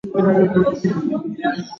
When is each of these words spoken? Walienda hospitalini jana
Walienda 0.15 0.59
hospitalini 0.65 1.15
jana 1.39 1.63